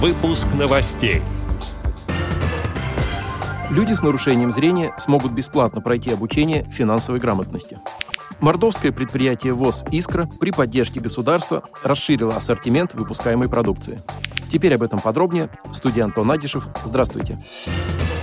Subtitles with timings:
[0.00, 1.22] Выпуск новостей.
[3.68, 7.80] Люди с нарушением зрения смогут бесплатно пройти обучение финансовой грамотности.
[8.38, 14.00] Мордовское предприятие ВОЗ «Искра» при поддержке государства расширило ассортимент выпускаемой продукции.
[14.48, 15.48] Теперь об этом подробнее.
[15.72, 16.68] Студия Антон Адишев.
[16.84, 17.42] Здравствуйте.
[17.42, 18.17] Здравствуйте.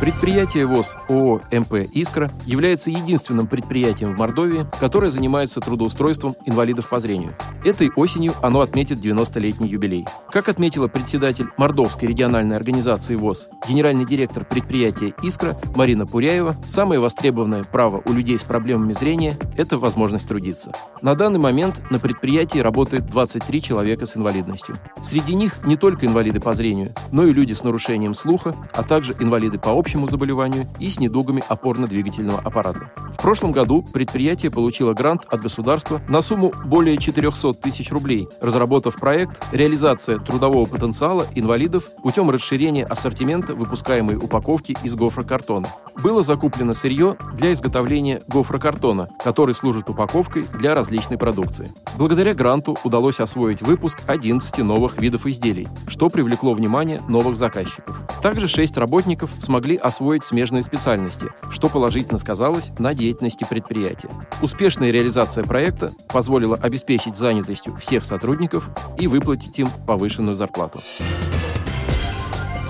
[0.00, 6.98] Предприятие ВОЗ ООО МП «Искра» является единственным предприятием в Мордовии, которое занимается трудоустройством инвалидов по
[7.00, 7.34] зрению.
[7.64, 10.04] Этой осенью оно отметит 90-летний юбилей.
[10.30, 17.64] Как отметила председатель Мордовской региональной организации ВОЗ, генеральный директор предприятия «Искра» Марина Пуряева, самое востребованное
[17.64, 20.72] право у людей с проблемами зрения– это возможность трудиться.
[21.00, 24.76] На данный момент на предприятии работает 23 человека с инвалидностью.
[25.02, 29.14] Среди них не только инвалиды по зрению, но и люди с нарушением слуха, а также
[29.20, 32.90] инвалиды по общему заболеванию и с недугами опорно-двигательного аппарата.
[33.12, 38.96] В прошлом году предприятие получило грант от государства на сумму более 400 тысяч рублей, разработав
[38.96, 45.68] проект «Реализация трудового потенциала инвалидов путем расширения ассортимента выпускаемой упаковки из гофрокартона».
[46.02, 51.74] Было закуплено сырье для изготовления гофрокартона, который служит упаковкой для различной продукции.
[51.98, 58.00] Благодаря гранту удалось освоить выпуск 11 новых видов изделий, что привлекло внимание новых заказчиков.
[58.24, 64.08] Также 6 работников смогли освоить смежные специальности, что положительно сказалось на деятельности предприятия.
[64.40, 68.66] Успешная реализация проекта позволила обеспечить занятостью всех сотрудников
[68.98, 70.80] и выплатить им повышенную зарплату.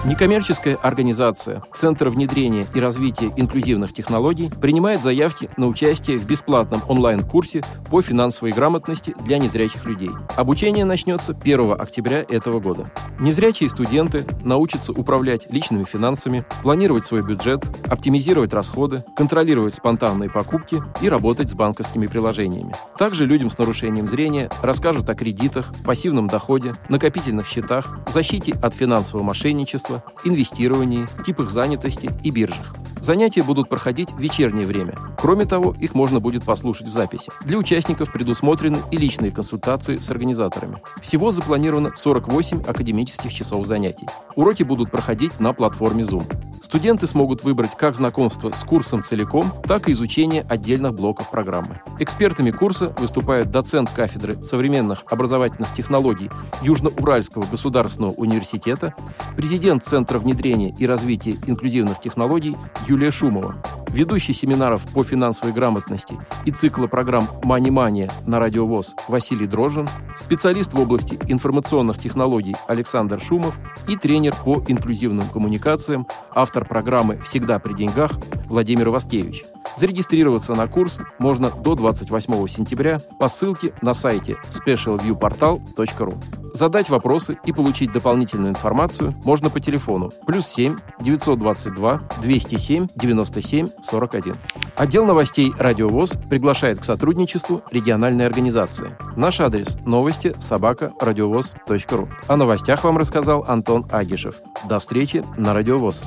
[0.06, 7.64] Некоммерческая организация Центр внедрения и развития инклюзивных технологий принимает заявки на участие в бесплатном онлайн-курсе
[7.90, 10.10] по финансовой грамотности для незрячих людей.
[10.36, 12.90] Обучение начнется 1 октября этого года.
[13.18, 21.08] Незрячие студенты научатся управлять личными финансами, планировать свой бюджет, оптимизировать расходы, контролировать спонтанные покупки и
[21.08, 22.74] работать с банковскими приложениями.
[22.98, 29.24] Также людям с нарушением зрения расскажут о кредитах, пассивном доходе, накопительных счетах, защите от финансового
[29.24, 32.74] мошенничества, производства, инвестировании, типах занятости и биржах.
[33.00, 34.94] Занятия будут проходить в вечернее время.
[35.18, 37.30] Кроме того, их можно будет послушать в записи.
[37.44, 40.76] Для участников предусмотрены и личные консультации с организаторами.
[41.02, 44.06] Всего запланировано 48 академических часов занятий.
[44.36, 46.24] Уроки будут проходить на платформе Zoom.
[46.64, 51.82] Студенты смогут выбрать как знакомство с курсом целиком, так и изучение отдельных блоков программы.
[51.98, 56.30] Экспертами курса выступают доцент кафедры современных образовательных технологий
[56.62, 58.94] Южно-Уральского государственного университета,
[59.36, 62.56] президент Центра внедрения и развития инклюзивных технологий
[62.88, 63.56] Юлия Шумова,
[63.94, 70.80] ведущий семинаров по финансовой грамотности и цикла программ «Мани-мания» на радиовоз Василий Дрожжин, специалист в
[70.80, 73.54] области информационных технологий Александр Шумов
[73.88, 78.12] и тренер по инклюзивным коммуникациям, автор программы «Всегда при деньгах»
[78.48, 79.44] Владимир Васкевич.
[79.76, 86.14] Зарегистрироваться на курс можно до 28 сентября по ссылке на сайте specialviewportal.ru.
[86.54, 94.36] Задать вопросы и получить дополнительную информацию можно по телефону плюс 7 922 207 97 41.
[94.76, 98.96] Отдел новостей «Радиовоз» приглашает к сотрудничеству региональной организации.
[99.16, 102.08] Наш адрес– новости собака радиовоз.ру.
[102.28, 104.36] О новостях вам рассказал Антон Агишев.
[104.68, 106.04] До встречи на «Радиовоз».